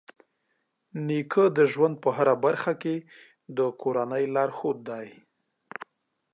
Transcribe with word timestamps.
نیکه 1.07 1.43
د 1.57 1.59
ژوند 1.71 1.95
په 2.03 2.09
هره 2.17 2.35
برخه 2.45 2.73
کې 2.81 2.95
د 3.57 3.59
کورنۍ 3.81 4.23
لارښود 4.35 4.77
دی. 4.89 5.07